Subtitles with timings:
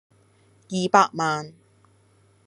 [0.71, 1.53] 二百萬